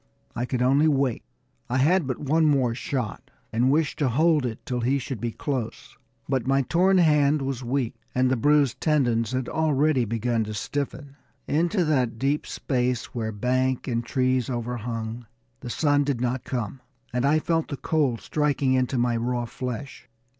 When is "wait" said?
0.87-1.23